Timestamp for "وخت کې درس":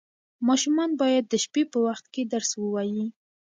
1.87-2.51